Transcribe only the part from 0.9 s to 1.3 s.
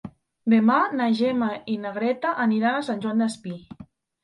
na